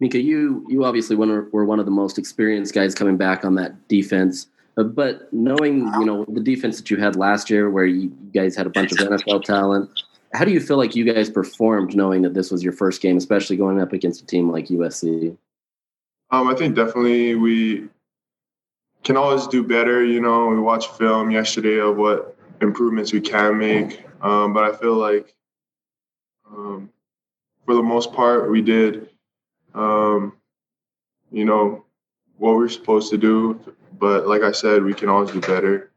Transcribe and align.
Mika, 0.00 0.20
you 0.20 0.64
you 0.68 0.84
obviously 0.84 1.16
were 1.16 1.64
one 1.64 1.80
of 1.80 1.84
the 1.84 1.90
most 1.90 2.18
experienced 2.18 2.74
guys 2.74 2.94
coming 2.94 3.16
back 3.16 3.44
on 3.44 3.54
that 3.56 3.88
defense. 3.88 4.46
Uh, 4.76 4.84
but 4.84 5.32
knowing 5.32 5.92
you 5.98 6.04
know 6.04 6.24
the 6.28 6.40
defense 6.40 6.76
that 6.76 6.90
you 6.90 6.96
had 6.96 7.16
last 7.16 7.50
year, 7.50 7.70
where 7.70 7.84
you 7.84 8.08
guys 8.32 8.54
had 8.54 8.66
a 8.66 8.70
bunch 8.70 8.92
of 8.92 8.98
NFL 8.98 9.42
talent, 9.42 9.90
how 10.34 10.44
do 10.44 10.52
you 10.52 10.60
feel 10.60 10.76
like 10.76 10.94
you 10.94 11.12
guys 11.12 11.28
performed 11.28 11.96
knowing 11.96 12.22
that 12.22 12.34
this 12.34 12.50
was 12.50 12.62
your 12.62 12.72
first 12.72 13.02
game, 13.02 13.16
especially 13.16 13.56
going 13.56 13.80
up 13.80 13.92
against 13.92 14.22
a 14.22 14.26
team 14.26 14.50
like 14.52 14.66
USC? 14.66 15.36
Um, 16.30 16.46
I 16.46 16.54
think 16.54 16.76
definitely 16.76 17.34
we 17.34 17.88
can 19.02 19.16
always 19.16 19.48
do 19.48 19.64
better. 19.64 20.04
You 20.04 20.20
know, 20.20 20.46
we 20.46 20.60
watched 20.60 20.92
film 20.92 21.30
yesterday 21.32 21.80
of 21.80 21.96
what 21.96 22.36
improvements 22.60 23.12
we 23.12 23.20
can 23.20 23.58
make, 23.58 24.04
um, 24.22 24.52
but 24.52 24.62
I 24.62 24.76
feel 24.76 24.94
like 24.94 25.34
um, 26.48 26.90
for 27.64 27.74
the 27.74 27.82
most 27.82 28.12
part 28.12 28.50
we 28.50 28.62
did 28.62 29.08
um, 29.78 30.32
you 31.30 31.44
know, 31.44 31.84
what 32.36 32.56
we're 32.56 32.68
supposed 32.68 33.10
to 33.10 33.18
do. 33.18 33.60
But 33.98 34.26
like 34.26 34.42
I 34.42 34.52
said, 34.52 34.82
we 34.82 34.92
can 34.92 35.08
always 35.08 35.30
do 35.30 35.40
better. 35.40 35.92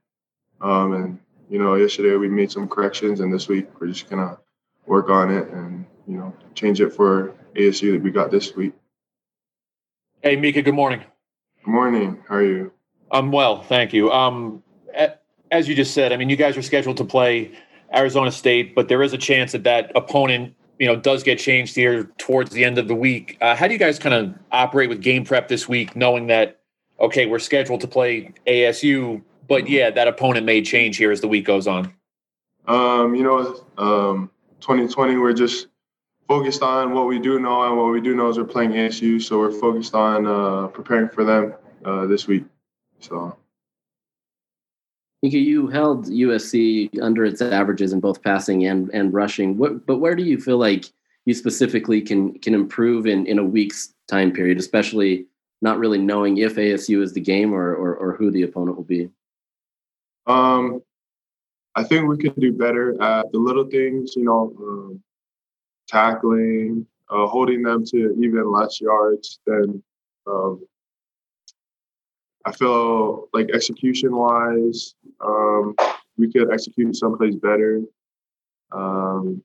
Um, 0.62 0.94
and 0.94 1.20
you 1.50 1.60
know, 1.60 1.76
yesterday 1.76 2.16
we 2.16 2.30
made 2.30 2.52
some 2.52 2.68
corrections, 2.70 3.20
and 3.20 3.34
this 3.34 3.48
week 3.48 3.68
we're 3.80 3.88
just 3.88 4.10
gonna 4.10 4.38
work 4.86 5.10
on 5.10 5.32
it 5.32 5.48
and 5.50 5.86
you 6.08 6.18
know 6.18 6.34
change 6.54 6.80
it 6.80 6.92
for 6.92 7.34
ASU 7.56 7.94
that 7.94 8.02
we 8.02 8.12
got 8.12 8.32
this 8.32 8.56
week. 8.56 8.74
Hey, 10.22 10.36
Mika. 10.36 10.62
Good 10.62 10.76
morning. 10.76 11.04
Good 11.66 11.72
morning. 11.72 12.24
How 12.28 12.36
are 12.36 12.46
you? 12.46 12.72
I'm 13.12 13.32
well, 13.32 13.64
thank 13.64 13.92
you. 13.92 14.12
Um, 14.12 14.64
as 15.52 15.68
you 15.68 15.76
just 15.76 15.94
said, 15.94 16.14
I 16.14 16.18
mean, 16.18 16.30
you 16.30 16.38
guys 16.38 16.56
are 16.56 16.62
scheduled 16.62 16.98
to 16.98 17.04
play 17.04 17.52
Arizona 17.94 18.32
State, 18.32 18.74
but 18.74 18.88
there 18.88 19.04
is 19.04 19.14
a 19.14 19.18
chance 19.18 19.52
that 19.52 19.64
that 19.64 19.92
opponent 19.96 20.56
you 20.82 20.88
know 20.88 20.96
does 20.96 21.22
get 21.22 21.38
changed 21.38 21.76
here 21.76 22.06
towards 22.18 22.50
the 22.50 22.66
end 22.66 22.80
of 22.80 22.88
the 22.88 22.96
week. 22.96 23.38
Uh, 23.40 23.56
how 23.56 23.68
do 23.68 23.74
you 23.74 23.80
guys 23.80 24.00
kind 24.00 24.16
of 24.16 24.34
operate 24.52 24.90
with 24.90 25.00
game 25.00 25.24
prep 25.24 25.48
this 25.48 25.70
week, 25.70 25.96
knowing 25.96 26.26
that 26.28 26.60
okay, 27.00 27.28
we're 27.28 27.40
scheduled 27.40 27.82
to 27.82 27.88
play 27.88 28.34
ASU, 28.48 29.22
but 29.48 29.70
yeah, 29.70 29.92
that 29.92 30.08
opponent 30.08 30.44
may 30.44 30.62
change 30.64 30.98
here 30.98 31.12
as 31.12 31.22
the 31.22 31.28
week 31.28 31.46
goes 31.46 31.68
on. 31.68 31.94
Um, 32.68 33.14
you 33.14 33.24
know, 33.24 33.64
um, 33.78 34.32
2020, 34.60 35.18
we're 35.18 35.34
just 35.34 35.68
focused 36.28 36.64
on 36.64 36.94
what 36.94 37.06
we 37.06 37.20
do 37.20 37.40
know, 37.40 37.64
and 37.68 37.78
what 37.78 37.92
we 37.92 38.02
do 38.02 38.16
know 38.16 38.30
is 38.30 38.40
we're 38.40 38.46
playing 38.46 38.72
ASU, 38.72 39.22
so 39.22 39.38
we're 39.38 39.52
focused 39.52 39.94
on 39.94 40.26
uh, 40.26 40.68
preparing 40.68 41.10
for 41.10 41.24
them 41.24 41.54
uh, 41.86 42.08
this 42.08 42.26
week. 42.26 42.46
So 43.00 43.38
you 45.22 45.68
held 45.68 46.08
USC 46.08 46.90
under 47.02 47.26
its 47.26 47.42
averages 47.42 47.94
in 47.94 48.00
both 48.00 48.22
passing 48.22 48.66
and 48.66 48.90
and 48.94 49.14
rushing. 49.14 49.58
What, 49.58 49.86
but 49.86 49.98
where 49.98 50.16
do 50.16 50.24
you 50.24 50.40
feel 50.40 50.58
like 50.58 50.86
you 51.26 51.34
specifically 51.34 52.02
can 52.02 52.38
can 52.40 52.54
improve 52.54 53.06
in 53.06 53.26
in 53.28 53.38
a 53.38 53.44
week's 53.44 53.94
time 54.08 54.32
period, 54.32 54.58
especially 54.58 55.28
not 55.62 55.78
really 55.78 56.00
knowing 56.00 56.38
if 56.38 56.56
ASU 56.56 57.02
is 57.04 57.14
the 57.14 57.22
game 57.22 57.54
or 57.54 57.74
or, 57.76 57.96
or 57.96 58.16
who 58.16 58.32
the 58.32 58.44
opponent 58.44 58.78
will 58.78 58.84
be? 58.84 59.10
Um, 60.26 60.82
I 61.76 61.84
think 61.84 62.08
we 62.08 62.18
can 62.18 62.34
do 62.34 62.52
better 62.52 63.02
at 63.02 63.32
the 63.32 63.38
little 63.38 63.66
things. 63.66 64.16
You 64.16 64.24
know, 64.24 64.54
um, 64.60 65.04
tackling, 65.88 66.88
uh, 67.10 67.28
holding 67.28 67.62
them 67.62 67.86
to 67.86 68.16
even 68.20 68.52
less 68.52 68.82
yards 68.82 69.40
than 69.46 69.84
um, 70.26 70.66
I 72.46 72.52
feel 72.52 73.28
like 73.34 73.50
execution 73.54 74.16
wise, 74.16 74.96
um, 75.20 75.76
we 76.18 76.32
could 76.32 76.52
execute 76.52 76.96
someplace 76.96 77.36
better. 77.36 77.82
Um, 78.72 79.44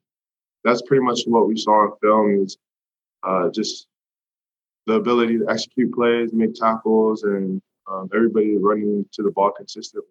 that's 0.64 0.82
pretty 0.82 1.02
much 1.02 1.22
what 1.26 1.46
we 1.46 1.56
saw 1.56 1.72
on 1.72 1.98
film 2.02 2.42
is 2.42 2.56
uh, 3.22 3.50
just 3.50 3.86
the 4.86 4.94
ability 4.94 5.38
to 5.38 5.48
execute 5.48 5.92
plays, 5.92 6.32
make 6.32 6.54
tackles, 6.54 7.24
and 7.24 7.60
um, 7.90 8.08
everybody 8.14 8.56
running 8.56 9.04
to 9.12 9.22
the 9.22 9.30
ball 9.30 9.50
consistently. 9.50 10.10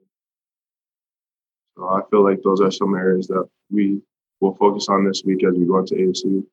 So 1.77 1.87
I 1.87 2.01
feel 2.09 2.23
like 2.23 2.41
those 2.43 2.61
are 2.61 2.71
some 2.71 2.95
areas 2.95 3.27
that 3.27 3.47
we 3.69 4.01
will 4.39 4.55
focus 4.55 4.87
on 4.89 5.05
this 5.05 5.23
week 5.25 5.43
as 5.45 5.55
we 5.55 5.65
go 5.65 5.79
into 5.79 5.95
ASU. 5.95 6.45